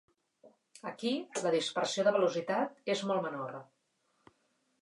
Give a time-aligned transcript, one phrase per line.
[0.91, 1.11] Aquí,
[1.43, 3.57] la dispersió de velocitat és molt menor.